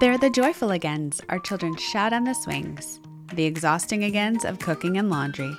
[0.00, 3.00] They're the joyful agains our children shout on the swings,
[3.34, 5.52] the exhausting agains of cooking and laundry,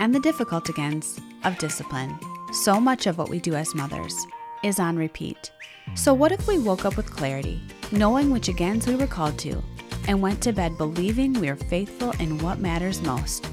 [0.00, 2.18] and the difficult agains of discipline.
[2.52, 4.16] So much of what we do as mothers
[4.64, 5.52] is on repeat.
[5.94, 7.62] So, what if we woke up with clarity,
[7.92, 9.62] knowing which agains we were called to,
[10.08, 13.46] and went to bed believing we are faithful in what matters most?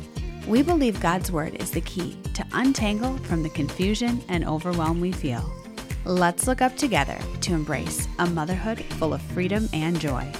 [0.47, 5.11] We believe God's Word is the key to untangle from the confusion and overwhelm we
[5.11, 5.60] feel.
[6.05, 10.31] Let's look up together to embrace a motherhood full of freedom and joy.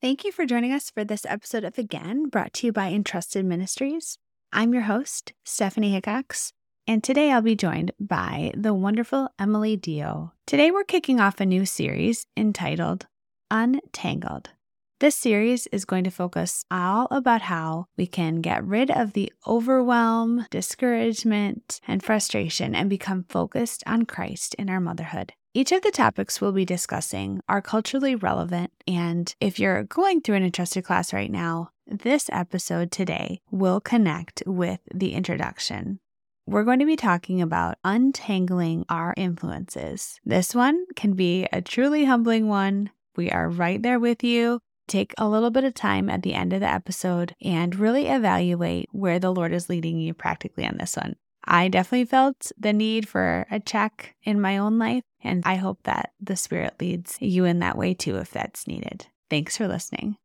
[0.00, 3.44] Thank you for joining us for this episode of Again, brought to you by Entrusted
[3.44, 4.18] Ministries.
[4.52, 6.52] I'm your host, Stephanie Hickox,
[6.86, 10.32] and today I'll be joined by the wonderful Emily Dio.
[10.46, 13.06] Today we're kicking off a new series entitled
[13.50, 14.50] Untangled.
[15.00, 19.32] This series is going to focus all about how we can get rid of the
[19.46, 25.32] overwhelm, discouragement, and frustration and become focused on Christ in our motherhood.
[25.54, 30.34] Each of the topics we'll be discussing are culturally relevant, and if you're going through
[30.34, 36.00] an entrusted class right now, this episode today will connect with the introduction.
[36.46, 40.20] We're going to be talking about untangling our influences.
[40.26, 42.90] This one can be a truly humbling one.
[43.16, 44.60] We are right there with you
[44.90, 48.88] take a little bit of time at the end of the episode and really evaluate
[48.92, 51.16] where the Lord is leading you practically on this one.
[51.44, 55.78] I definitely felt the need for a check in my own life, and I hope
[55.84, 59.06] that the Spirit leads you in that way too if that's needed.
[59.30, 60.16] Thanks for listening.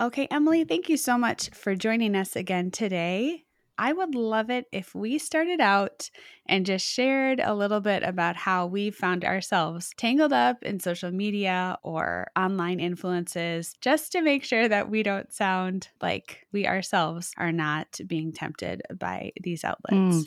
[0.00, 3.44] Okay, Emily, thank you so much for joining us again today.
[3.78, 6.10] I would love it if we started out
[6.46, 11.12] and just shared a little bit about how we found ourselves tangled up in social
[11.12, 17.32] media or online influences, just to make sure that we don't sound like we ourselves
[17.36, 19.94] are not being tempted by these outlets.
[19.94, 20.26] Mm.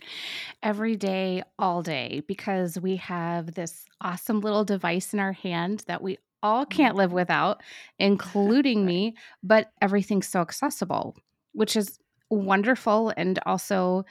[0.63, 6.01] Every day, all day, because we have this awesome little device in our hand that
[6.01, 7.61] we all can't live without,
[7.99, 11.15] including me, but everything's so accessible,
[11.53, 11.99] which is
[12.31, 14.05] wonderful and also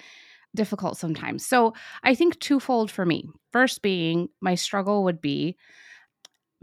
[0.55, 1.47] difficult sometimes.
[1.47, 3.29] So I think twofold for me.
[3.53, 5.57] First, being my struggle would be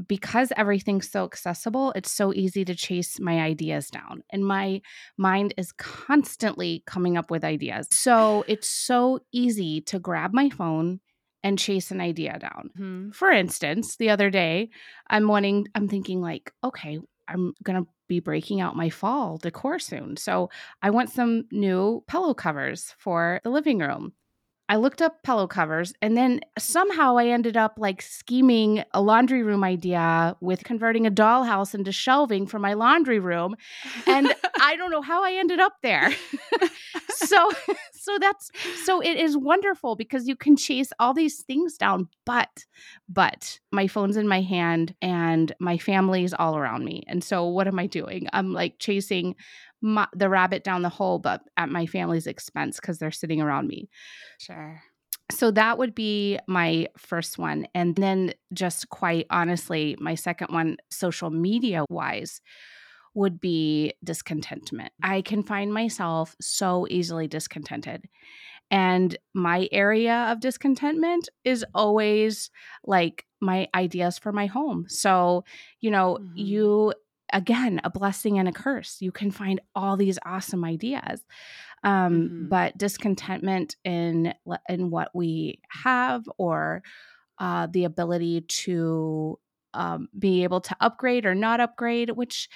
[0.08, 4.24] because everything's so accessible, it's so easy to chase my ideas down.
[4.30, 4.82] And my
[5.18, 7.88] mind is constantly coming up with ideas.
[7.92, 11.00] So it's so easy to grab my phone
[11.44, 12.70] and chase an idea down.
[12.78, 13.12] Mm-hmm.
[13.12, 14.70] For instance, the other day,
[15.10, 19.80] I'm wanting, I'm thinking, like, okay, I'm going to be breaking out my fall decor
[19.80, 20.18] soon.
[20.18, 20.50] So
[20.82, 24.14] I want some new pillow covers for the living room.
[24.70, 29.42] I looked up pillow covers and then somehow I ended up like scheming a laundry
[29.42, 33.56] room idea with converting a dollhouse into shelving for my laundry room.
[34.06, 36.14] And I don't know how I ended up there.
[37.10, 37.52] so
[37.94, 38.52] so that's
[38.84, 42.66] so it is wonderful because you can chase all these things down, but
[43.08, 47.04] but my phone's in my hand and my family's all around me.
[47.08, 48.28] And so what am I doing?
[48.34, 49.36] I'm like chasing
[49.82, 53.68] my, the rabbit down the hole, but at my family's expense because they're sitting around
[53.68, 53.90] me.
[54.40, 54.82] Sure.
[55.32, 57.68] So that would be my first one.
[57.76, 62.40] And then, just quite honestly, my second one, social media wise,
[63.14, 64.94] would be discontentment.
[65.04, 68.08] I can find myself so easily discontented.
[68.70, 72.50] And my area of discontentment is always
[72.86, 74.86] like my ideas for my home.
[74.88, 75.46] So,
[75.80, 76.38] you know, mm-hmm.
[76.38, 76.94] you
[77.34, 78.98] again a blessing and a curse.
[79.00, 81.22] You can find all these awesome ideas
[81.84, 82.48] um, mm-hmm.
[82.50, 84.34] but discontentment in
[84.70, 86.84] in what we have or
[87.40, 89.40] uh, the ability to
[89.74, 92.50] um, be able to upgrade or not upgrade which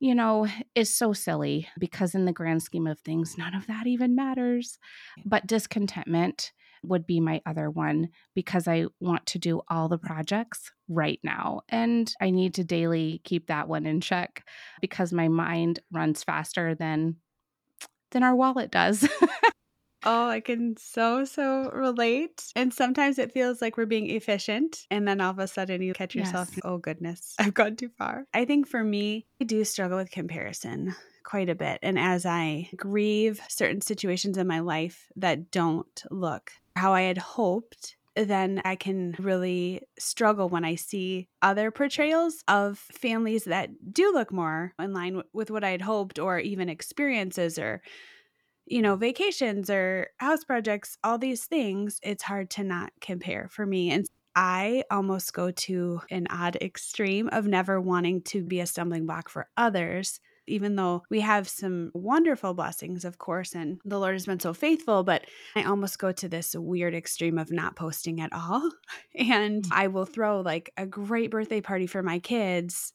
[0.00, 3.86] you know is so silly because in the grand scheme of things none of that
[3.86, 4.78] even matters.
[5.24, 10.70] But discontentment would be my other one because I want to do all the projects
[10.88, 11.62] right now.
[11.68, 14.44] And I need to daily keep that one in check
[14.80, 17.16] because my mind runs faster than
[18.10, 19.08] than our wallet does.
[20.04, 22.52] Oh, I can so, so relate.
[22.56, 24.84] And sometimes it feels like we're being efficient.
[24.90, 26.60] And then all of a sudden you catch yourself, yes.
[26.64, 28.24] oh goodness, I've gone too far.
[28.34, 30.94] I think for me, I do struggle with comparison
[31.32, 31.78] quite a bit.
[31.82, 37.16] And as I grieve certain situations in my life that don't look how I had
[37.16, 44.12] hoped, then I can really struggle when I see other portrayals of families that do
[44.12, 47.80] look more in line with what I had hoped, or even experiences or
[48.66, 53.64] you know, vacations or house projects, all these things, it's hard to not compare for
[53.64, 53.90] me.
[53.90, 54.06] And
[54.36, 59.30] I almost go to an odd extreme of never wanting to be a stumbling block
[59.30, 64.26] for others even though we have some wonderful blessings, of course, and the Lord has
[64.26, 65.24] been so faithful, but
[65.54, 68.70] I almost go to this weird extreme of not posting at all.
[69.14, 69.68] And mm.
[69.70, 72.92] I will throw like a great birthday party for my kids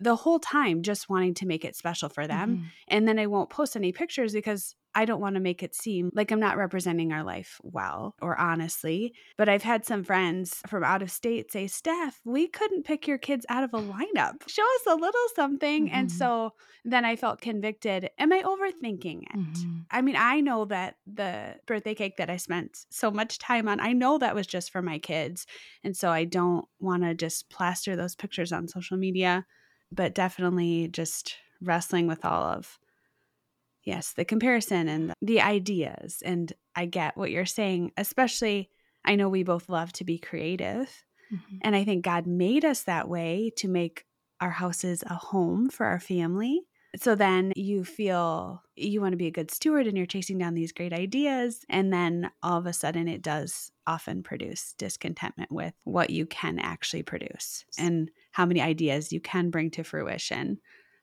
[0.00, 2.56] the whole time just wanting to make it special for them.
[2.56, 2.64] Mm-hmm.
[2.88, 6.10] And then I won't post any pictures because I don't want to make it seem
[6.14, 9.14] like I'm not representing our life well or honestly.
[9.36, 13.18] But I've had some friends from out of state say, Steph, we couldn't pick your
[13.18, 14.48] kids out of a lineup.
[14.48, 15.86] Show us a little something.
[15.86, 15.94] Mm-hmm.
[15.94, 16.54] And so
[16.84, 18.10] then I felt convicted.
[18.18, 19.36] Am I overthinking it?
[19.36, 19.78] Mm-hmm.
[19.90, 23.80] I mean, I know that the birthday cake that I spent so much time on,
[23.80, 25.46] I know that was just for my kids.
[25.84, 29.46] And so I don't want to just plaster those pictures on social media,
[29.92, 32.78] but definitely just wrestling with all of
[33.88, 36.22] yes, the comparison and the ideas.
[36.24, 38.70] And I get what you're saying, especially
[39.04, 41.04] I know we both love to be creative.
[41.32, 41.56] Mm-hmm.
[41.62, 44.04] And I think God made us that way to make
[44.40, 46.60] our houses a home for our family.
[46.96, 50.54] So then you feel you want to be a good steward and you're chasing down
[50.54, 51.64] these great ideas.
[51.68, 56.58] And then all of a sudden it does often produce discontentment with what you can
[56.58, 60.58] actually produce and how many ideas you can bring to fruition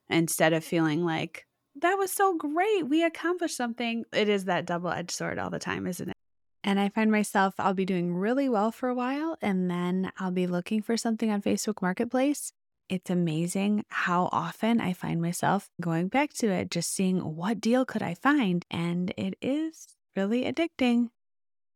[0.08, 1.48] instead of feeling like,
[1.82, 2.88] that was so great.
[2.88, 4.06] We accomplished something.
[4.14, 6.16] It is that double edged sword all the time, isn't it?
[6.64, 10.32] And I find myself, I'll be doing really well for a while and then I'll
[10.32, 12.52] be looking for something on Facebook Marketplace.
[12.90, 17.86] It's amazing how often I find myself going back to it, just seeing what deal
[17.86, 18.66] could I find.
[18.72, 21.10] And it is really addicting.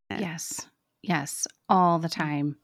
[0.10, 0.68] Yes.
[1.04, 1.48] Yes.
[1.68, 2.16] All the mm.
[2.16, 2.56] time.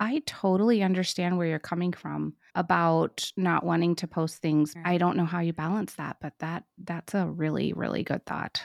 [0.00, 4.74] I totally understand where you're coming from about not wanting to post things.
[4.84, 8.62] I don't know how you balance that, but that that's a really really good thought.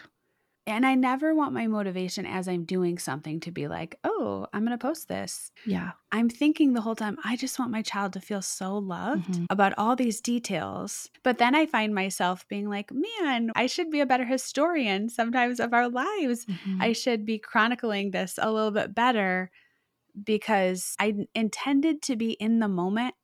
[0.66, 4.64] And I never want my motivation as I'm doing something to be like, "Oh, I'm
[4.64, 5.92] going to post this." Yeah.
[6.12, 9.46] I'm thinking the whole time, I just want my child to feel so loved mm-hmm.
[9.50, 11.10] about all these details.
[11.22, 15.60] But then I find myself being like, "Man, I should be a better historian sometimes
[15.60, 16.46] of our lives.
[16.46, 16.82] Mm-hmm.
[16.82, 19.52] I should be chronicling this a little bit better."
[20.22, 23.16] Because I intended to be in the moment.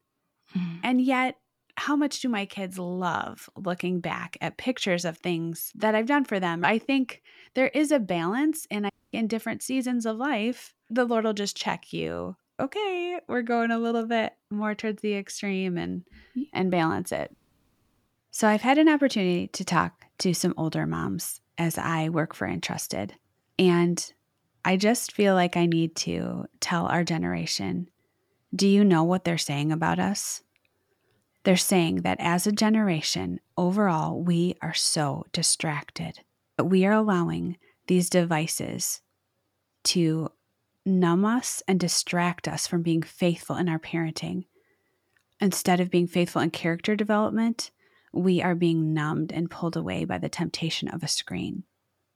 [0.55, 0.79] Mm.
[0.83, 1.35] And yet,
[1.77, 6.25] how much do my kids love looking back at pictures of things that I've done
[6.25, 6.65] for them?
[6.65, 7.21] I think
[7.53, 11.93] there is a balance, and in different seasons of life, the Lord will just check
[11.93, 12.35] you.
[12.59, 16.03] Okay, we're going a little bit more towards the extreme and
[16.53, 17.33] and balance it.
[18.31, 22.47] So I've had an opportunity to talk to some older moms as I work for
[22.47, 23.15] Entrusted.
[23.57, 24.13] And
[24.63, 27.89] I just feel like I need to tell our generation
[28.55, 30.41] do you know what they're saying about us?
[31.43, 36.21] They're saying that as a generation, overall, we are so distracted.
[36.57, 37.57] But We are allowing
[37.87, 39.01] these devices
[39.85, 40.29] to
[40.85, 44.45] numb us and distract us from being faithful in our parenting.
[45.39, 47.71] Instead of being faithful in character development,
[48.11, 51.63] we are being numbed and pulled away by the temptation of a screen.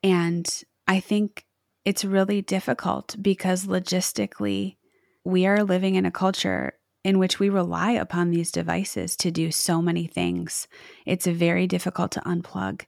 [0.02, 1.46] And I think
[1.86, 4.78] it's really difficult because logistically,
[5.26, 9.52] we are living in a culture in which we rely upon these devices to do
[9.52, 10.68] so many things.
[11.06, 12.84] It's very difficult to unplug.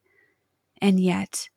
[0.82, 1.50] And yet,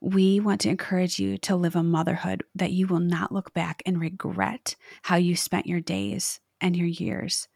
[0.00, 3.82] we want to encourage you to live a motherhood that you will not look back
[3.84, 7.48] and regret how you spent your days and your years.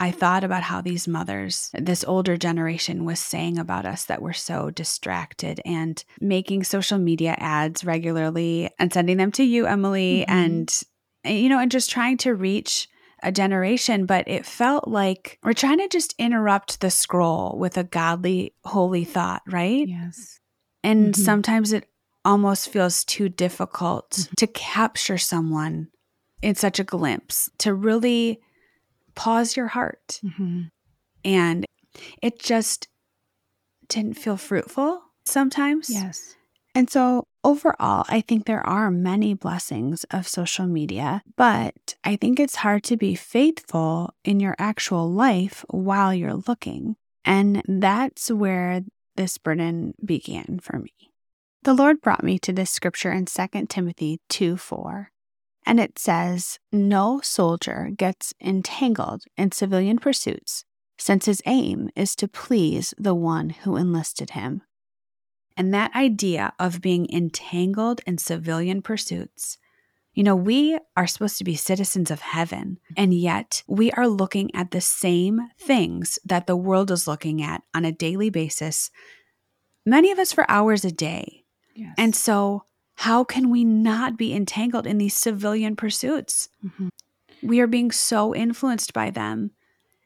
[0.00, 4.32] I thought about how these mothers, this older generation, was saying about us that we're
[4.32, 10.38] so distracted and making social media ads regularly and sending them to you, Emily, mm-hmm.
[10.38, 10.82] and,
[11.24, 12.88] you know, and just trying to reach
[13.24, 14.06] a generation.
[14.06, 19.04] But it felt like we're trying to just interrupt the scroll with a godly, holy
[19.04, 19.88] thought, right?
[19.88, 20.38] Yes.
[20.84, 21.22] And mm-hmm.
[21.22, 21.88] sometimes it
[22.24, 24.34] almost feels too difficult mm-hmm.
[24.36, 25.88] to capture someone
[26.40, 28.40] in such a glimpse, to really
[29.18, 30.20] pause your heart.
[30.24, 30.62] Mm-hmm.
[31.24, 31.66] And
[32.22, 32.88] it just
[33.88, 35.90] didn't feel fruitful sometimes.
[35.90, 36.36] Yes.
[36.74, 42.38] And so, overall, I think there are many blessings of social media, but I think
[42.38, 46.94] it's hard to be faithful in your actual life while you're looking.
[47.24, 48.82] And that's where
[49.16, 50.92] this burden began for me.
[51.64, 55.10] The Lord brought me to this scripture in 2 Timothy 2 4.
[55.68, 60.64] And it says, No soldier gets entangled in civilian pursuits,
[60.96, 64.62] since his aim is to please the one who enlisted him.
[65.58, 69.58] And that idea of being entangled in civilian pursuits,
[70.14, 74.54] you know, we are supposed to be citizens of heaven, and yet we are looking
[74.54, 78.90] at the same things that the world is looking at on a daily basis,
[79.84, 81.44] many of us for hours a day.
[81.74, 81.94] Yes.
[81.98, 82.64] And so
[82.98, 86.48] how can we not be entangled in these civilian pursuits?
[86.64, 86.88] Mm-hmm.
[87.42, 89.52] We are being so influenced by them.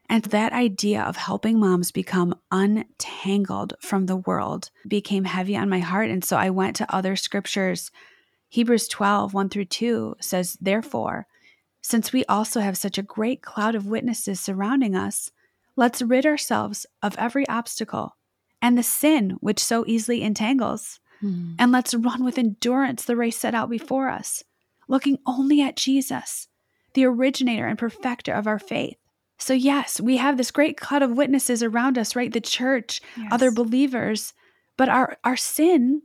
[0.09, 5.79] And that idea of helping moms become untangled from the world became heavy on my
[5.79, 6.11] heart.
[6.11, 7.91] And so I went to other scriptures.
[8.51, 11.27] Hebrews 12, 1 through 2 says, Therefore,
[11.81, 15.31] since we also have such a great cloud of witnesses surrounding us,
[15.75, 18.17] Let's rid ourselves of every obstacle
[18.61, 21.01] and the sin which so easily entangles.
[21.23, 21.57] Mm.
[21.59, 24.43] And let's run with endurance the race set out before us,
[24.89, 26.49] looking only at Jesus,
[26.95, 28.97] the originator and perfecter of our faith.
[29.39, 32.33] So, yes, we have this great cloud of witnesses around us, right?
[32.33, 33.29] The church, yes.
[33.33, 34.33] other believers,
[34.77, 36.03] but our, our sin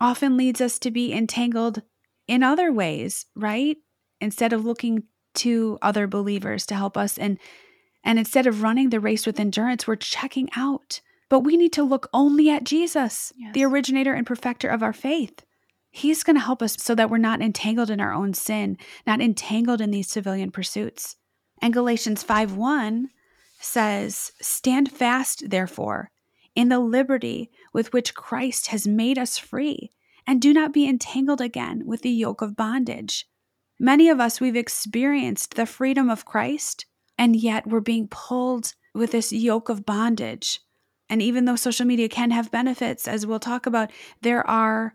[0.00, 1.82] often leads us to be entangled
[2.26, 3.76] in other ways, right?
[4.20, 7.38] Instead of looking to other believers to help us and
[8.04, 11.00] and instead of running the race with endurance, we're checking out.
[11.28, 13.54] But we need to look only at Jesus, yes.
[13.54, 15.44] the originator and perfecter of our faith.
[15.90, 19.20] He's going to help us so that we're not entangled in our own sin, not
[19.20, 21.16] entangled in these civilian pursuits.
[21.62, 23.10] And Galatians 5 1
[23.60, 26.10] says, Stand fast, therefore,
[26.54, 29.92] in the liberty with which Christ has made us free,
[30.26, 33.26] and do not be entangled again with the yoke of bondage.
[33.78, 36.86] Many of us, we've experienced the freedom of Christ,
[37.18, 40.60] and yet we're being pulled with this yoke of bondage.
[41.08, 43.90] And even though social media can have benefits, as we'll talk about,
[44.22, 44.94] there are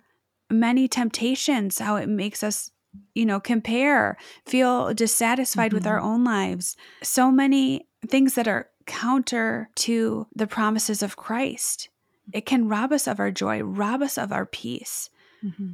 [0.50, 2.72] many temptations, how it makes us,
[3.14, 5.78] you know, compare, feel dissatisfied mm-hmm.
[5.78, 6.76] with our own lives.
[7.04, 11.90] So many things that are counter to the promises of Christ.
[12.34, 15.10] It can rob us of our joy, rob us of our peace.
[15.44, 15.74] Mm-hmm.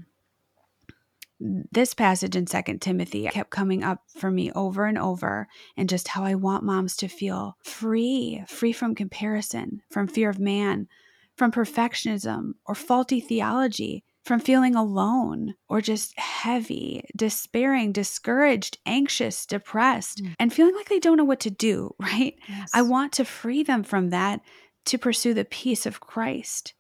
[1.40, 6.10] This passage in Second Timothy kept coming up for me over and over, and just
[6.10, 10.88] how I want moms to feel free, free from comparison, from fear of man,
[11.36, 20.24] from perfectionism or faulty theology, from feeling alone or just heavy, despairing, discouraged, anxious, depressed,
[20.24, 20.34] mm.
[20.40, 22.36] and feeling like they don't know what to do, right?
[22.50, 22.72] Yes.
[22.74, 24.42] I want to free them from that
[24.86, 26.74] to pursue the peace of Christ.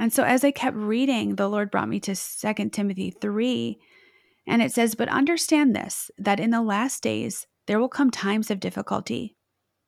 [0.00, 3.78] And so as I kept reading, the Lord brought me to 2 Timothy 3,
[4.46, 8.50] and it says, But understand this, that in the last days there will come times
[8.50, 9.36] of difficulty.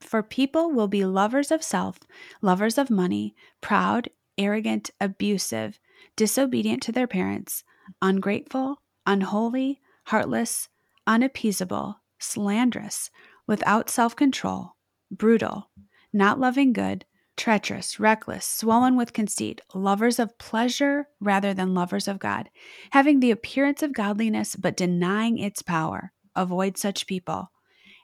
[0.01, 1.99] For people will be lovers of self,
[2.43, 5.79] lovers of money, proud, arrogant, abusive
[6.15, 7.65] disobedient to their parents,
[8.03, 10.69] ungrateful, unholy, heartless,
[11.07, 13.11] unappeasable, slanderous,
[13.47, 14.77] without self control,
[15.11, 15.71] brutal,
[16.13, 17.07] not loving good,
[17.43, 22.49] treacherous, reckless, swollen with conceit, lovers of pleasure rather than lovers of God,
[22.93, 26.13] having the appearance of godliness but denying its power.
[26.37, 27.51] Avoid such people.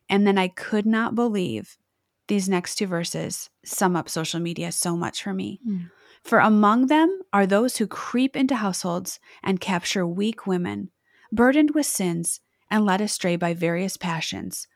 [0.08, 1.76] And then I could not believe
[2.26, 5.60] these next two verses sum up social media so much for me.
[5.64, 5.88] Mm.
[6.24, 10.90] For among them are those who creep into households and capture weak women,
[11.30, 12.40] burdened with sins
[12.72, 14.66] and led astray by various passions,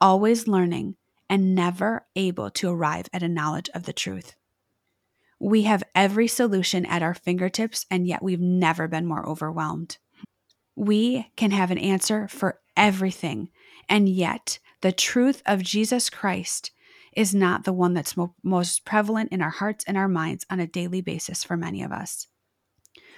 [0.00, 0.94] always learning
[1.32, 4.34] and never able to arrive at a knowledge of the truth.
[5.40, 9.96] We have every solution at our fingertips, and yet we've never been more overwhelmed.
[10.76, 13.48] We can have an answer for everything,
[13.88, 16.70] and yet the truth of Jesus Christ
[17.16, 20.60] is not the one that's mo- most prevalent in our hearts and our minds on
[20.60, 22.26] a daily basis for many of us.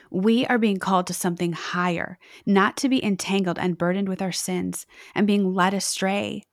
[0.08, 4.30] We are being called to something higher, not to be entangled and burdened with our
[4.30, 6.44] sins and being led astray.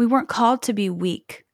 [0.00, 1.44] We weren't called to be weak.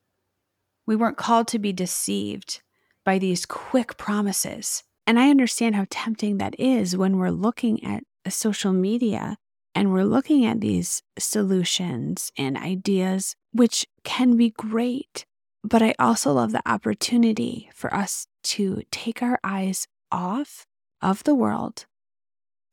[0.87, 2.63] We weren't called to be deceived
[3.05, 4.85] by these quick promises.
[5.05, 9.37] And I understand how tempting that is when we're looking at social media
[9.75, 15.27] and we're looking at these solutions and ideas, which can be great.
[15.65, 20.67] But I also love the opportunity for us to take our eyes off
[21.03, 21.87] of the world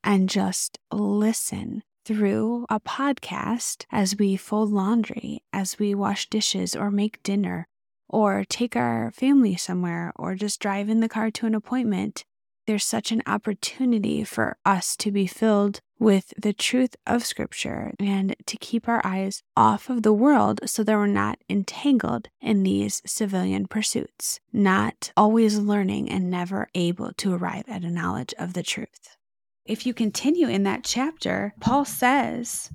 [0.04, 6.92] and just listen through a podcast as we fold laundry, as we wash dishes or
[6.92, 7.68] make dinner,
[8.08, 12.26] or take our family somewhere, or just drive in the car to an appointment
[12.66, 18.36] there's such an opportunity for us to be filled with the truth of Scripture and
[18.46, 23.02] to keep our eyes off of the world so that we're not entangled in these
[23.06, 28.64] civilian pursuits, not always learning and never able to arrive at a knowledge of the
[28.64, 29.18] truth.
[29.66, 32.72] If you continue in that chapter, Paul says,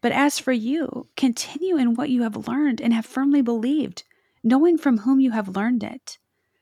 [0.00, 4.04] But as for you, continue in what you have learned and have firmly believed,
[4.42, 6.18] knowing from whom you have learned it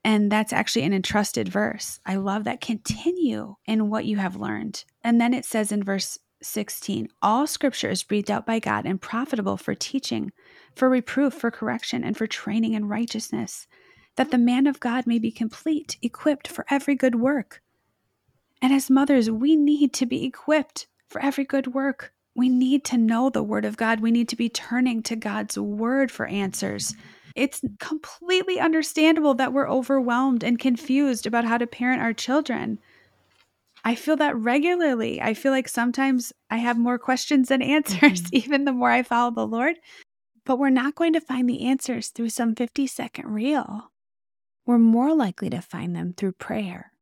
[0.07, 1.99] and that's actually an entrusted verse.
[2.07, 2.61] I love that.
[2.61, 4.85] Continue in what you have learned.
[5.03, 9.03] And then it says in verse 16 All scripture is breathed out by God and
[9.03, 10.31] profitable for teaching,
[10.77, 13.67] for reproof, for correction, and for training in righteousness,
[14.15, 17.61] that the man of God may be complete, equipped for every good work.
[18.63, 22.13] And as mothers, we need to be equipped for every good work.
[22.35, 24.01] We need to know the word of God.
[24.01, 26.95] We need to be turning to God's word for answers.
[27.35, 32.79] It's completely understandable that we're overwhelmed and confused about how to parent our children.
[33.85, 35.21] I feel that regularly.
[35.21, 38.37] I feel like sometimes I have more questions than answers, mm-hmm.
[38.37, 39.77] even the more I follow the Lord.
[40.45, 43.91] But we're not going to find the answers through some 50 second reel.
[44.65, 46.93] We're more likely to find them through prayer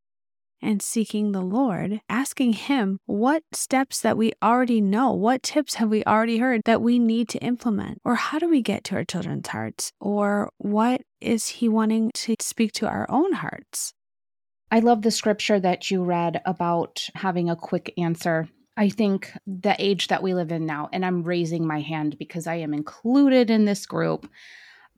[0.64, 5.90] and seeking the Lord, asking Him what steps that we already know, what tips have
[5.90, 9.04] we already heard that we need to implement, or how do we get to our
[9.04, 13.92] children's hearts, or what is He wanting to speak to our own hearts?
[14.70, 18.48] I love the scripture that you read about having a quick answer.
[18.76, 22.46] I think the age that we live in now, and I'm raising my hand because
[22.46, 24.28] I am included in this group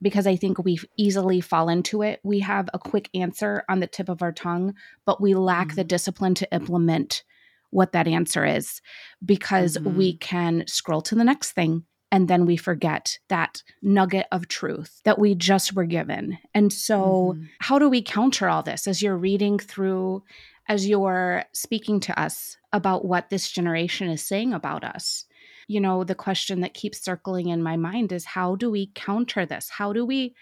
[0.02, 2.20] because I think we easily fall into it.
[2.22, 4.74] We have a quick answer on the tip of our tongue,
[5.04, 5.76] but we lack mm-hmm.
[5.76, 7.24] the discipline to implement
[7.70, 8.80] what that answer is
[9.24, 9.96] because mm-hmm.
[9.96, 15.00] we can scroll to the next thing and then we forget that nugget of truth
[15.04, 16.38] that we just were given.
[16.54, 17.44] And so, mm-hmm.
[17.60, 20.22] how do we counter all this as you're reading through,
[20.68, 25.25] as you're speaking to us about what this generation is saying about us?
[25.66, 29.44] You know, the question that keeps circling in my mind is how do we counter
[29.44, 29.68] this?
[29.68, 30.34] How do we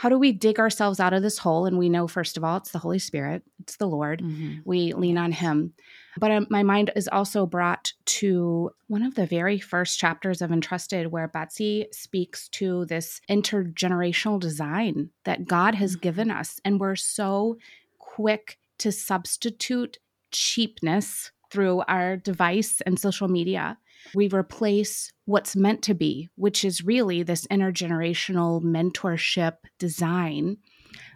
[0.00, 2.56] how do we dig ourselves out of this hole and we know first of all
[2.56, 4.56] it's the holy spirit it's the lord mm-hmm.
[4.64, 5.74] we lean on him
[6.16, 10.50] but um, my mind is also brought to one of the very first chapters of
[10.50, 16.00] entrusted where betsy speaks to this intergenerational design that god has mm-hmm.
[16.00, 17.58] given us and we're so
[17.98, 19.98] quick to substitute
[20.30, 23.76] cheapness through our device and social media
[24.14, 30.56] we replace what's meant to be, which is really this intergenerational mentorship design.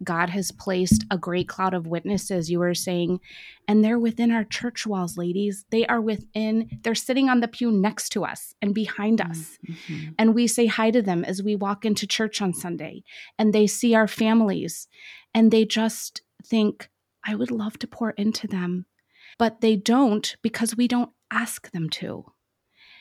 [0.03, 3.21] God has placed a great cloud of witnesses, you were saying,
[3.67, 5.65] and they're within our church walls, ladies.
[5.71, 9.59] They are within, they're sitting on the pew next to us and behind us.
[9.69, 10.13] Mm-hmm.
[10.19, 13.03] And we say hi to them as we walk into church on Sunday,
[13.39, 14.87] and they see our families,
[15.33, 16.89] and they just think,
[17.25, 18.87] I would love to pour into them.
[19.39, 22.27] But they don't because we don't ask them to.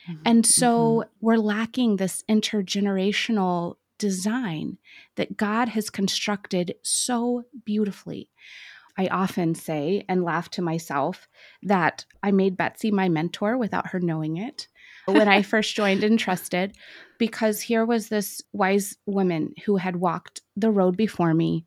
[0.08, 0.22] Mm-hmm.
[0.24, 1.26] And so mm-hmm.
[1.26, 4.78] we're lacking this intergenerational design
[5.16, 8.30] that God has constructed so beautifully.
[8.96, 11.28] I often say and laugh to myself
[11.62, 14.68] that I made Betsy my mentor without her knowing it
[15.06, 16.76] when I first joined Entrusted,
[17.18, 21.66] because here was this wise woman who had walked the road before me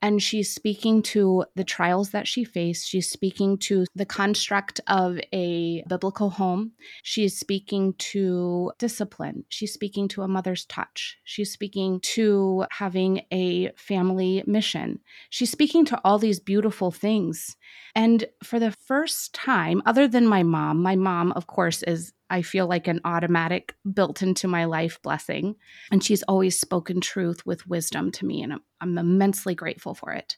[0.00, 2.88] and she's speaking to the trials that she faced.
[2.88, 6.72] She's speaking to the construct of a biblical home.
[7.02, 9.44] She's speaking to discipline.
[9.48, 11.18] She's speaking to a mother's touch.
[11.24, 15.00] She's speaking to having a family mission.
[15.30, 17.56] She's speaking to all these beautiful things.
[17.94, 22.42] And for the first time, other than my mom, my mom, of course, is I
[22.42, 25.56] feel like an automatic built into my life blessing.
[25.90, 30.12] And she's always spoken truth with wisdom to me, and I'm, I'm immensely grateful for
[30.12, 30.36] it.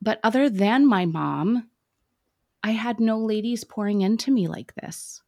[0.00, 1.68] But other than my mom,
[2.62, 5.22] I had no ladies pouring into me like this.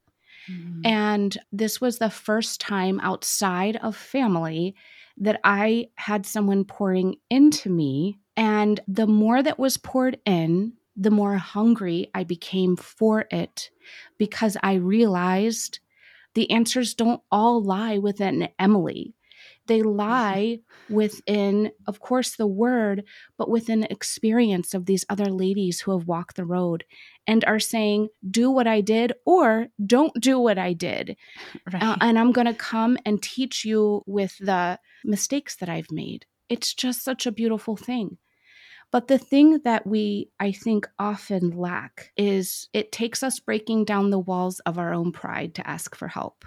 [0.51, 0.87] Mm-hmm.
[0.87, 4.75] And this was the first time outside of family
[5.19, 8.19] that I had someone pouring into me.
[8.37, 13.71] And the more that was poured in, the more hungry I became for it
[14.19, 15.81] because I realized
[16.35, 19.15] the answers don't all lie within Emily.
[19.67, 23.05] They lie within, of course, the word,
[23.37, 26.85] but within experience of these other ladies who have walked the road
[27.27, 31.17] and are saying, do what I did or don't do what I did.
[31.73, 31.83] Right.
[31.83, 36.27] Uh, and I'm going to come and teach you with the mistakes that I've made.
[36.49, 38.19] It's just such a beautiful thing.
[38.93, 44.11] But the thing that we, I think, often lack is it takes us breaking down
[44.11, 46.45] the walls of our own pride to ask for help.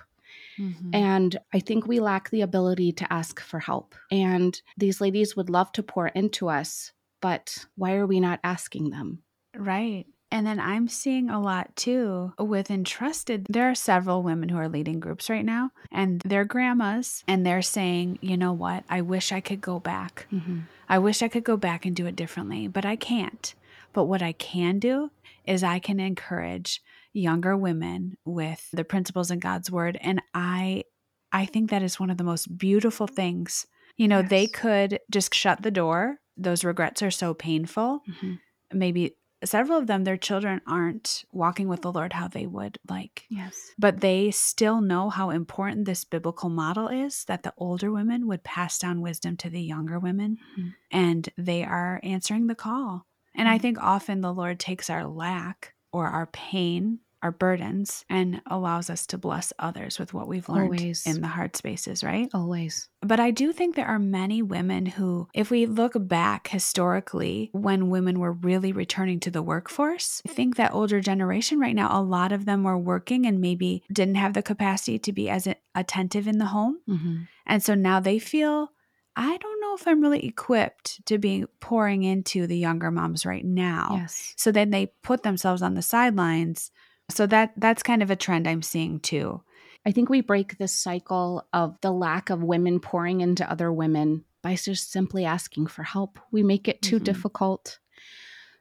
[0.58, 0.93] Mm-hmm.
[0.93, 3.95] And I think we lack the ability to ask for help.
[4.12, 8.89] And these ladies would love to pour into us, but why are we not asking
[8.89, 9.23] them?
[9.56, 10.06] Right.
[10.32, 13.48] And then I'm seeing a lot too with Entrusted.
[13.50, 17.63] There are several women who are leading groups right now, and they're grandmas, and they're
[17.63, 18.84] saying, you know what?
[18.89, 20.28] I wish I could go back.
[20.32, 20.60] Mm-hmm.
[20.88, 23.54] I wish I could go back and do it differently, but I can't.
[23.94, 25.10] But what I can do
[25.46, 26.82] is I can encourage
[27.13, 29.98] younger women with the principles in God's word.
[30.02, 30.84] And I
[31.32, 33.65] I think that is one of the most beautiful things.
[33.98, 34.30] You know, yes.
[34.30, 36.18] they could just shut the door.
[36.38, 38.02] Those regrets are so painful.
[38.10, 38.34] Mm-hmm.
[38.74, 43.25] Maybe several of them, their children aren't walking with the Lord how they would like.
[43.30, 43.71] Yes.
[43.78, 48.43] But they still know how important this biblical model is that the older women would
[48.43, 50.38] pass down wisdom to the younger women.
[50.58, 50.69] Mm-hmm.
[50.91, 53.06] And they are answering the call.
[53.36, 53.62] And I mm-hmm.
[53.62, 59.05] think often the Lord takes our lack or our pain our burdens and allows us
[59.08, 61.05] to bless others with what we've learned Always.
[61.05, 62.29] in the hard spaces, right?
[62.34, 62.88] Always.
[63.01, 67.89] But I do think there are many women who, if we look back historically, when
[67.89, 72.01] women were really returning to the workforce, I think that older generation right now, a
[72.01, 76.27] lot of them were working and maybe didn't have the capacity to be as attentive
[76.27, 76.79] in the home.
[76.88, 77.17] Mm-hmm.
[77.45, 78.71] And so now they feel,
[79.15, 83.43] I don't know if I'm really equipped to be pouring into the younger moms right
[83.43, 83.91] now.
[83.93, 84.34] Yes.
[84.38, 86.71] So then they put themselves on the sidelines.
[87.10, 89.41] So that that's kind of a trend I'm seeing too.
[89.86, 94.26] I think we break this cycle of the lack of women pouring into other women
[94.41, 96.19] by just simply asking for help.
[96.32, 97.04] We make it too Mhm.
[97.04, 97.80] difficult.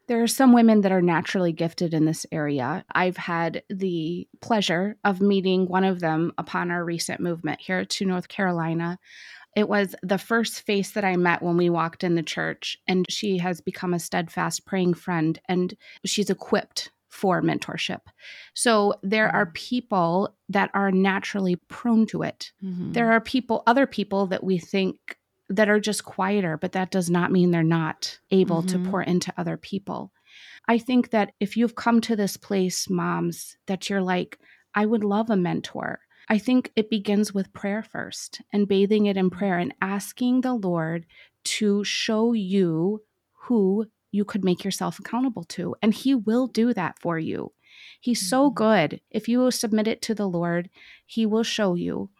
[0.06, 2.84] There are some women that are naturally gifted in this area.
[2.94, 8.04] I've had the pleasure of meeting one of them upon our recent movement here to
[8.06, 8.98] North Carolina.
[9.54, 13.04] It was the first face that I met when we walked in the church, and
[13.10, 18.02] she has become a steadfast praying friend, and she's equipped for mentorship.
[18.54, 19.52] So there are mm-hmm.
[19.54, 22.52] people that are naturally prone to it.
[22.62, 22.92] Mm-hmm.
[22.92, 27.10] There are people, other people that we think that are just quieter, but that does
[27.10, 28.68] not mean they're not able Mhm.
[28.68, 28.90] to mm-hmm.
[28.90, 30.12] pour into other people.
[30.68, 34.38] I think that if you've come to this place, moms, that you're like,
[34.74, 36.00] I would love a mentor.
[36.28, 40.54] I think it begins with prayer first and bathing it in prayer and asking the
[40.54, 41.06] Lord
[41.56, 43.02] to show you
[43.46, 45.74] who you could make yourself accountable to.
[45.82, 47.52] And He will do that for you.
[48.00, 48.54] He's so Mhm.
[48.54, 49.00] good.
[49.10, 50.70] If you will submit it to the Lord,
[51.06, 52.10] He will show you.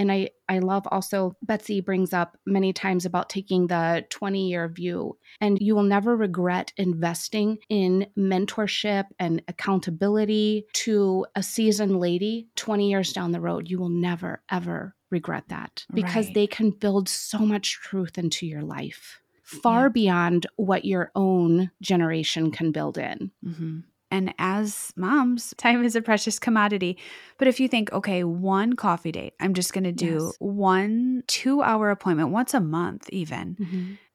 [0.00, 4.68] And I, I love also, Betsy brings up many times about taking the 20 year
[4.68, 5.18] view.
[5.40, 12.88] And you will never regret investing in mentorship and accountability to a seasoned lady 20
[12.90, 13.68] years down the road.
[13.68, 16.34] You will never, ever regret that because Right.
[16.34, 19.88] they can build so much truth into your life, far Yeah.
[19.88, 23.30] beyond what your own generation can build in.
[23.42, 23.80] hmm
[24.10, 26.98] And as moms, time is a precious commodity.
[27.38, 30.36] But if you think, okay, one coffee date, I'm just going to do Yes.
[30.38, 33.56] one two hour appointment once a month, even.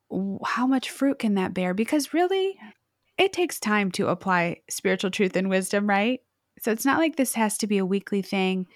[0.10, 1.74] w- How much fruit can that bear?
[1.74, 2.58] Because really,
[3.17, 6.22] it takes time to apply spiritual truth and wisdom, right?
[6.62, 8.67] So it's not like this has to be a weekly thing.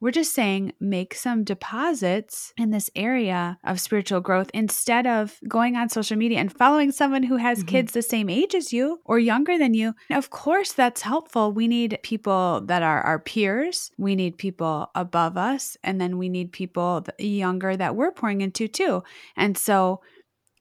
[0.00, 5.74] We're just saying make some deposits in this area of spiritual growth instead of going
[5.76, 7.66] on social media and following someone who has Mhm.
[7.66, 9.94] kids the same age as you or younger than you.
[10.10, 11.50] Of course, that's helpful.
[11.52, 16.28] We need people that are our peers, we need people above us, and then we
[16.28, 19.02] need people younger that we're pouring into too.
[19.36, 20.00] And so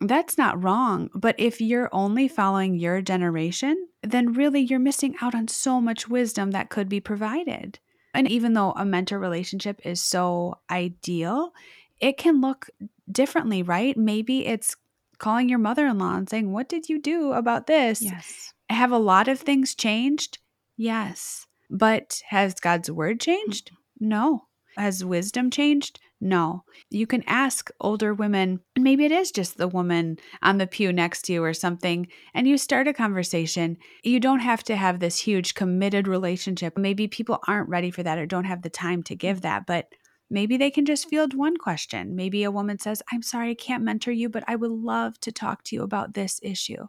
[0.02, 1.10] that's not wrong.
[1.14, 6.08] But if you're only following your generation, then really you're missing out on so much
[6.08, 7.80] wisdom that could be provided.
[8.18, 11.54] And even though a mentor relationship is so ideal,
[12.00, 12.68] it can look
[13.12, 13.96] differently, right?
[13.96, 14.76] Maybe it's
[15.20, 18.02] calling your mother in law and saying, What did you do about this?
[18.02, 18.54] Yes.
[18.70, 20.40] Have a lot of things changed?
[20.76, 21.46] Yes.
[21.70, 23.72] But has God's word changed?
[23.72, 24.10] Mm-hmm.
[24.10, 24.42] No.
[24.78, 26.00] Has wisdom changed?
[26.20, 26.64] No.
[26.90, 31.24] You can ask older women, maybe it is just the woman on the pew next
[31.24, 33.78] to you or something, and you start a conversation.
[34.04, 36.78] You don't have to have this huge committed relationship.
[36.78, 39.90] Maybe people aren't ready for that or don't have the time to give that, but
[40.30, 42.16] maybe they can just field one question.
[42.16, 45.32] Maybe a woman says, I'm sorry, I can't mentor you, but I would love to
[45.32, 46.88] talk to you about this issue.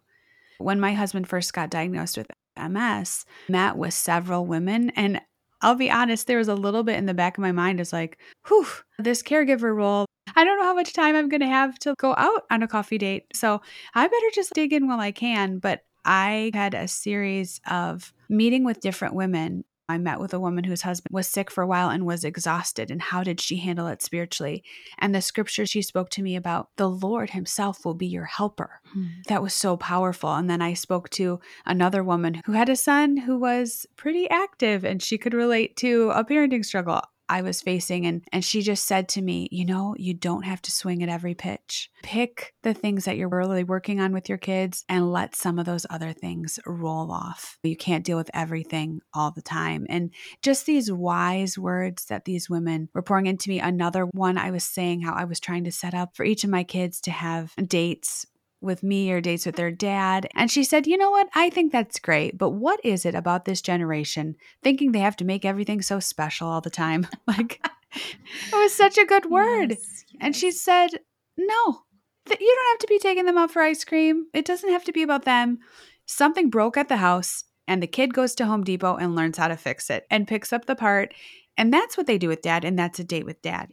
[0.58, 5.20] When my husband first got diagnosed with MS, met with several women, and
[5.60, 7.92] I'll be honest, there was a little bit in the back of my mind is
[7.92, 8.66] like, whew,
[8.98, 10.06] this caregiver role.
[10.36, 12.68] I don't know how much time I'm going to have to go out on a
[12.68, 13.24] coffee date.
[13.32, 13.60] So
[13.94, 15.58] I better just dig in while I can.
[15.58, 19.64] But I had a series of meeting with different women.
[19.88, 22.90] I met with a woman whose husband was sick for a while and was exhausted.
[22.90, 24.62] And how did she handle it spiritually?
[24.98, 28.80] And the scripture she spoke to me about, the Lord Himself will be your helper.
[28.92, 29.06] Hmm.
[29.28, 30.34] That was so powerful.
[30.34, 34.84] And then I spoke to another woman who had a son who was pretty active
[34.84, 38.06] and she could relate to a parenting struggle I was facing.
[38.06, 41.08] And, and she just said to me, You know, you don't have to swing at
[41.08, 41.90] every pitch.
[42.02, 45.66] Pick the things that you're really working on with your kids and let some of
[45.66, 47.58] those other things roll off.
[47.62, 49.86] You can't deal with everything all the time.
[49.88, 50.10] And
[50.42, 53.60] just these wise words that these women were pouring into me.
[53.60, 56.50] Another one, I was saying how I was trying to set up for each of
[56.50, 58.26] my kids to have dates
[58.60, 60.28] with me or dates with their dad.
[60.34, 61.28] And she said, You know what?
[61.34, 62.36] I think that's great.
[62.36, 66.48] But what is it about this generation thinking they have to make everything so special
[66.48, 67.06] all the time?
[67.26, 67.60] like,
[67.94, 69.70] it was such a good word.
[69.70, 70.88] Yes, And she said,
[71.36, 71.82] No,
[72.26, 74.26] th- you don't have to be taking them out for ice cream.
[74.34, 75.58] It doesn't have to be about them.
[76.06, 79.48] Something broke at the house, and the kid goes to Home Depot and learns how
[79.48, 81.14] to fix it and picks up the part.
[81.56, 82.64] And that's what they do with dad.
[82.64, 83.70] And that's a date with dad.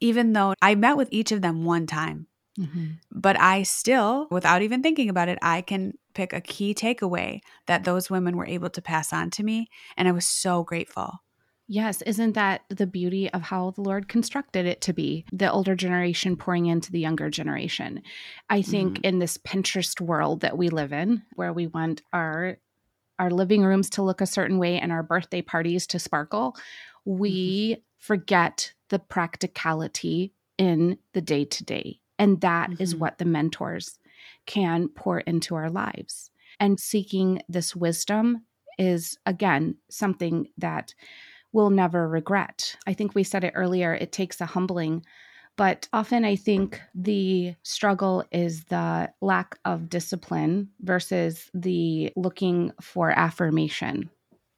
[0.00, 2.26] Even though I met with each of them one time
[2.58, 2.86] Mm-hmm.
[3.10, 7.84] But I still, without even thinking about it, I can pick a key takeaway that
[7.84, 9.68] those women were able to pass on to me.
[9.96, 11.20] And I was so grateful.
[11.66, 15.24] Yes, isn't that the beauty of how the Lord constructed it to be?
[15.32, 18.02] The older generation pouring into the younger generation.
[18.50, 19.06] I think mm-hmm.
[19.06, 22.58] in this Pinterest world that we live in, where we want our
[23.18, 26.56] our living rooms to look a certain way and our birthday parties to sparkle,
[27.04, 27.80] we mm-hmm.
[27.98, 32.00] forget the practicality in the day to day.
[32.18, 32.82] And that mm-hmm.
[32.82, 33.98] is what the mentors
[34.46, 36.30] can pour into our lives.
[36.60, 38.44] And seeking this wisdom
[38.78, 40.94] is, again, something that
[41.52, 42.76] we'll never regret.
[42.86, 45.04] I think we said it earlier, it takes a humbling.
[45.56, 53.10] But often I think the struggle is the lack of discipline versus the looking for
[53.10, 54.10] affirmation.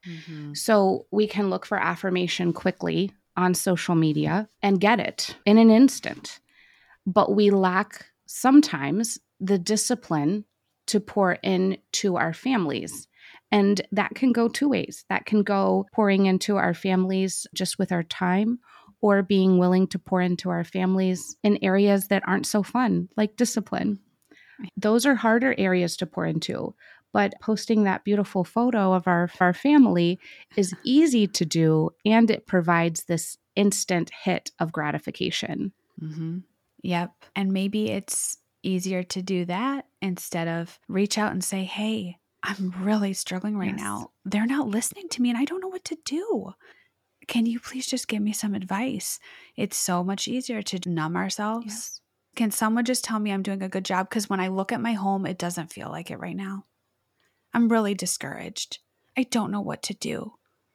[0.06, 0.54] Mm-hmm.
[0.54, 5.70] So we can look for affirmation quickly on social media and get it in an
[5.70, 6.40] instant.
[7.06, 10.44] But we lack sometimes the discipline
[10.86, 13.08] to pour into our families.
[13.52, 15.04] And that can go two ways.
[15.08, 18.58] That can go pouring into our families just with our time
[19.00, 23.36] or being willing to pour into our families in areas that aren't so fun, like
[23.36, 24.00] discipline.
[24.76, 26.74] Those are harder areas to pour into.
[27.12, 30.18] But posting that beautiful photo of our, our family
[30.56, 35.72] is easy to do and it provides this instant hit of gratification.
[36.02, 36.38] Mm-hmm.
[36.86, 37.12] Yep.
[37.34, 42.72] And maybe it's easier to do that instead of reach out and say, Hey, I'm
[42.80, 43.80] really struggling right yes.
[43.80, 44.12] now.
[44.24, 46.52] They're not listening to me and I don't know what to do.
[47.26, 49.18] Can you please just give me some advice?
[49.56, 51.66] It's so much easier to numb ourselves.
[51.66, 52.00] Yes.
[52.36, 54.08] Can someone just tell me I'm doing a good job?
[54.08, 56.66] Because when I look at my home, it doesn't feel like it right now.
[57.52, 58.78] I'm really discouraged.
[59.16, 60.34] I don't know what to do.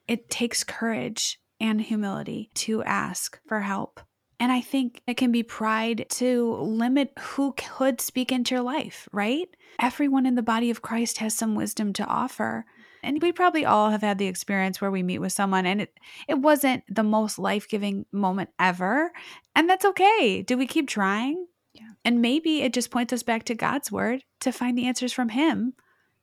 [0.10, 4.02] It takes courage and humility to ask for help.
[4.42, 9.08] And I think it can be pride to limit who could speak into your life,
[9.12, 9.48] right?
[9.80, 12.66] Everyone in the body of Christ has some wisdom to offer.
[13.04, 15.94] And we probably all have had the experience where we meet with someone and it,
[16.28, 19.12] it wasn't the most life giving moment ever.
[19.56, 20.42] And that's okay.
[20.42, 21.46] Do we keep trying?
[21.74, 21.92] Yeah.
[22.04, 25.30] And maybe it just points us back to God's word to find the answers from
[25.30, 25.74] Him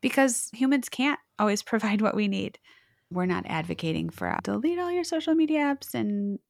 [0.01, 2.59] because humans can't always provide what we need.
[3.13, 6.41] We're not advocating for delete all your social media apps and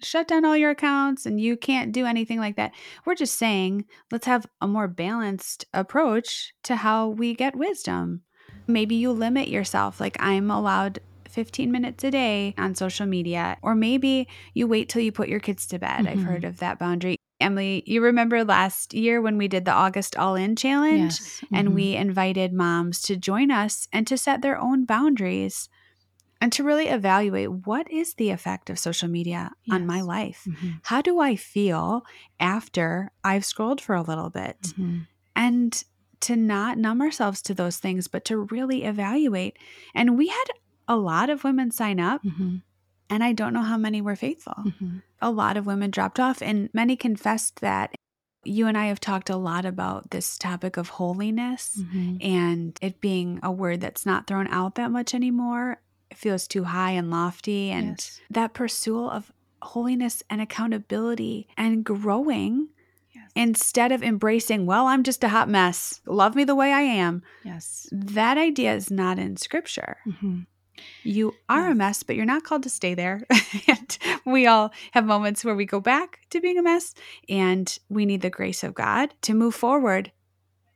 [0.00, 2.72] shut down all your accounts and you can't do anything like that.
[3.04, 8.22] We're just saying, let's have a more balanced approach to how we get wisdom.
[8.66, 13.74] Maybe you limit yourself, like I'm allowed 15 minutes a day on social media, or
[13.74, 16.00] maybe you wait till you put your kids to bed.
[16.00, 16.08] Mm-hmm.
[16.08, 17.16] I've heard of that boundary.
[17.40, 21.40] Emily, you remember last year when we did the August All In Challenge yes.
[21.44, 21.54] mm-hmm.
[21.54, 25.68] and we invited moms to join us and to set their own boundaries
[26.40, 29.74] and to really evaluate what is the effect of social media yes.
[29.74, 30.44] on my life?
[30.48, 30.68] Mm-hmm.
[30.82, 32.04] How do I feel
[32.38, 34.60] after I've scrolled for a little bit?
[34.62, 34.98] Mm-hmm.
[35.34, 35.84] And
[36.20, 39.56] to not numb ourselves to those things, but to really evaluate.
[39.94, 40.44] And we had
[40.86, 42.22] a lot of women sign up.
[42.24, 42.56] Mm-hmm.
[43.10, 44.54] And I don't know how many were faithful.
[44.58, 44.98] Mm-hmm.
[45.22, 47.94] A lot of women dropped off, and many confessed that
[48.44, 52.16] you and I have talked a lot about this topic of holiness mm-hmm.
[52.20, 55.80] and it being a word that's not thrown out that much anymore
[56.14, 58.20] feels too high and lofty and yes.
[58.30, 62.68] that pursuit of holiness and accountability and growing
[63.14, 63.30] yes.
[63.34, 67.22] instead of embracing well i'm just a hot mess love me the way i am
[67.44, 70.40] yes that idea is not in scripture mm-hmm.
[71.02, 71.72] You are yes.
[71.72, 73.22] a mess, but you're not called to stay there.
[73.66, 76.94] and we all have moments where we go back to being a mess,
[77.28, 80.12] and we need the grace of God to move forward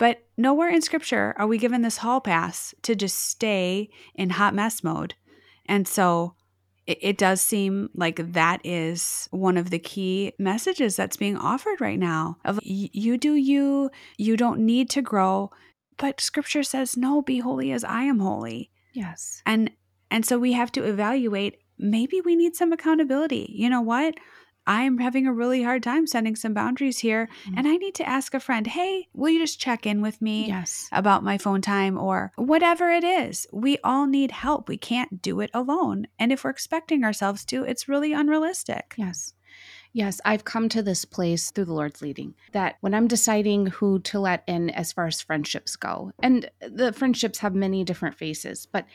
[0.02, 4.52] but nowhere in scripture are we given this hall pass to just stay in hot
[4.52, 5.14] mess mode.
[5.72, 6.34] And so
[6.86, 11.80] it, it does seem like that is one of the key messages that's being offered
[11.80, 15.50] right now of you do you, you don't need to grow,
[15.96, 18.70] but scripture says no, be holy as I am holy.
[18.92, 19.40] Yes.
[19.46, 19.70] And
[20.10, 23.50] and so we have to evaluate maybe we need some accountability.
[23.54, 24.16] You know what?
[24.66, 27.28] I'm having a really hard time setting some boundaries here.
[27.44, 27.58] Mm-hmm.
[27.58, 30.46] And I need to ask a friend, hey, will you just check in with me
[30.46, 30.88] yes.
[30.92, 33.46] about my phone time or whatever it is?
[33.52, 34.68] We all need help.
[34.68, 36.06] We can't do it alone.
[36.18, 38.94] And if we're expecting ourselves to, it's really unrealistic.
[38.96, 39.34] Yes.
[39.92, 43.98] Yes, I've come to this place through the Lord's leading that when I'm deciding who
[44.00, 48.64] to let in as far as friendships go, and the friendships have many different faces,
[48.64, 48.86] but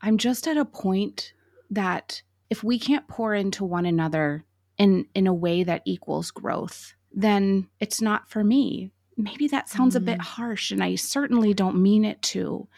[0.00, 1.34] I'm just at a point
[1.70, 4.46] that if we can't pour into one another
[4.78, 8.90] in in a way that equals growth, then it's not for me.
[9.16, 9.98] Maybe that sounds mm.
[9.98, 10.22] a bit mm.
[10.22, 12.68] harsh and I certainly don't mean it to.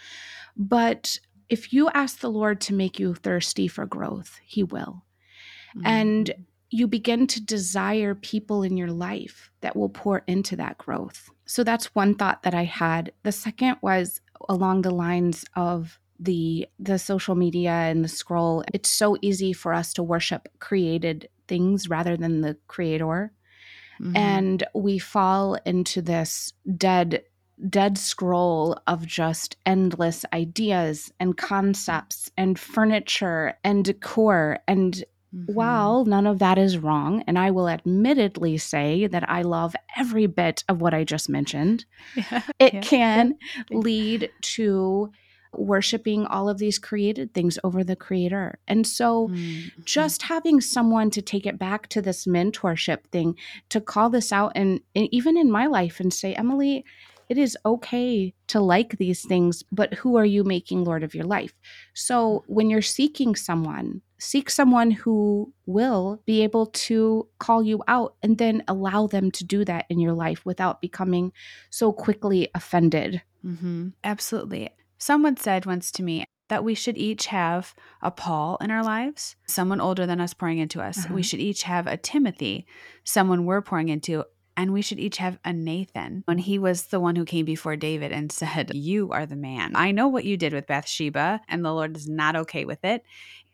[0.56, 5.04] But if you ask the Lord to make you thirsty for growth, he will.
[5.76, 5.82] Mm.
[5.84, 6.34] And
[6.70, 11.28] you begin to desire people in your life that will pour into that growth.
[11.44, 13.12] So that's one thought that I had.
[13.24, 18.62] The second was along the lines of the the social media and the scroll.
[18.72, 23.32] It's so easy for us to worship created things rather than the creator.
[24.00, 24.16] Mm-hmm.
[24.16, 27.24] And we fall into this dead
[27.68, 35.52] dead scroll of just endless ideas and concepts and furniture and decor and Mm-hmm.
[35.52, 40.26] While none of that is wrong, and I will admittedly say that I love every
[40.26, 41.84] bit of what I just mentioned,
[42.16, 43.38] yeah, it yeah, can
[43.70, 45.12] lead to
[45.52, 48.58] worshiping all of these created things over the creator.
[48.68, 49.82] And so mm-hmm.
[49.84, 53.36] just having someone to take it back to this mentorship thing,
[53.70, 56.84] to call this out, and, and even in my life, and say, Emily,
[57.28, 61.24] it is okay to like these things, but who are you making Lord of your
[61.24, 61.54] life?
[61.94, 68.16] So when you're seeking someone, seek someone who will be able to call you out
[68.20, 71.32] and then allow them to do that in your life without becoming
[71.70, 73.22] so quickly offended.
[73.44, 73.90] Mm-hmm.
[74.02, 74.70] Absolutely.
[75.00, 79.36] Someone said once to me, that we should each have a Paul in our lives,
[79.46, 80.98] someone older than us pouring into us.
[80.98, 81.14] Uh-huh.
[81.14, 82.66] We should each have a Timothy,
[83.04, 84.24] someone we're pouring into,
[84.56, 86.24] and we should each have a Nathan.
[86.26, 89.72] When he was the one who came before David and said, You are the man.
[89.74, 93.04] I know what you did with Bathsheba, and the Lord is not okay with it.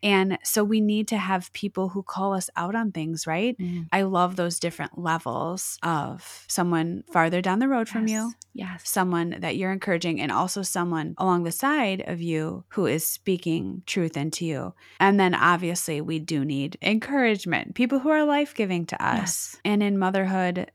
[0.03, 3.57] And so we need to have people who call us out on things, right?
[3.57, 3.87] Mm.
[3.91, 7.89] I love those different levels of someone farther down the road yes.
[7.91, 8.31] from you.
[8.53, 8.81] Yes.
[8.87, 13.83] Someone that you're encouraging, and also someone along the side of you who is speaking
[13.85, 14.73] truth into you.
[14.99, 19.17] And then obviously, we do need encouragement, people who are life giving to us.
[19.17, 19.61] Yes.
[19.65, 20.71] And in motherhood,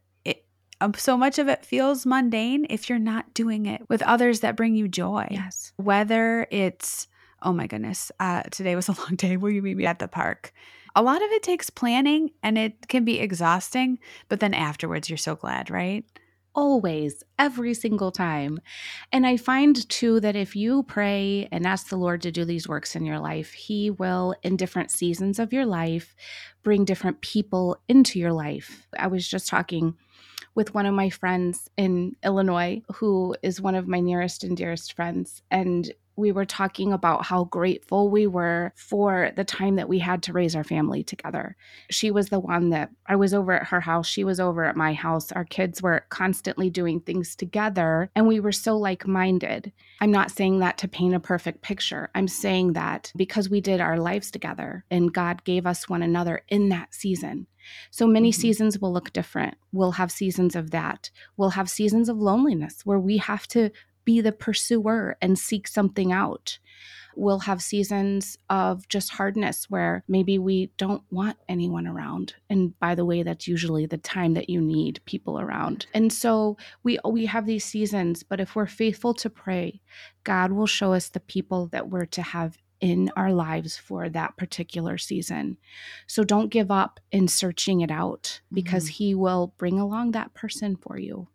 [0.82, 4.56] um, so much of it feels mundane if you're not doing it with others that
[4.56, 5.28] bring you joy.
[5.30, 5.72] Yes.
[5.76, 7.06] Whether it's
[7.42, 9.36] oh my goodness, uh, today was a long day.
[9.36, 10.52] Will you meet me at the park?
[10.94, 15.16] A lot of it takes planning and it can be exhausting, but then afterwards you're
[15.16, 16.04] so glad, right?
[16.54, 18.60] Always, every single time.
[19.10, 22.68] And I find too that if you pray and ask the Lord to do these
[22.68, 26.14] works in your life, He will, in different seasons of your life,
[26.62, 28.86] bring different people into your life.
[28.98, 29.94] I was just talking
[30.54, 34.92] with one of my friends in Illinois, who is one of my nearest and dearest
[34.92, 35.42] friends.
[35.50, 40.22] And we were talking about how grateful we were for the time that we had
[40.24, 41.56] to raise our family together.
[41.90, 44.76] She was the one that I was over at her house, she was over at
[44.76, 45.32] my house.
[45.32, 49.72] Our kids were constantly doing things together, and we were so like minded.
[50.00, 52.10] I'm not saying that to paint a perfect picture.
[52.14, 56.42] I'm saying that because we did our lives together and God gave us one another
[56.48, 57.46] in that season.
[57.90, 58.40] So many mm-hmm.
[58.40, 59.56] seasons will look different.
[59.72, 61.10] We'll have seasons of that.
[61.36, 63.70] We'll have seasons of loneliness where we have to
[64.04, 66.58] be the pursuer and seek something out.
[67.14, 72.34] We'll have seasons of just hardness where maybe we don't want anyone around.
[72.48, 75.86] And by the way, that's usually the time that you need people around.
[75.92, 79.80] And so we we have these seasons, but if we're faithful to pray,
[80.24, 84.36] God will show us the people that we're to have in our lives for that
[84.36, 85.56] particular season.
[86.08, 89.04] So don't give up in searching it out because mm-hmm.
[89.04, 91.28] he will bring along that person for you.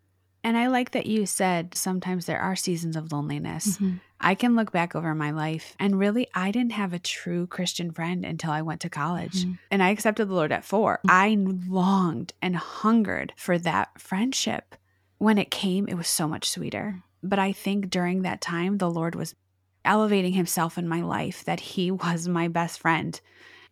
[0.44, 3.78] And I like that you said sometimes there are seasons of loneliness.
[3.78, 3.98] Mm-hmm.
[4.20, 7.92] I can look back over my life and really, I didn't have a true Christian
[7.92, 9.44] friend until I went to college.
[9.44, 9.54] Mm-hmm.
[9.70, 11.10] And I accepted the Lord at 4 mm-hmm.
[11.10, 11.36] I
[11.70, 14.76] longed and hungered for that friendship.
[15.18, 16.96] When it came, it was so much sweeter.
[16.98, 17.04] Mm.
[17.24, 19.36] But I think during that time, the Lord was
[19.84, 23.20] elevating himself in my life, that he was my best friend.